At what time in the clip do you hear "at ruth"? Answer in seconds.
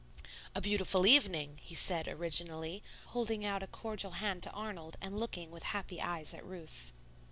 6.33-6.91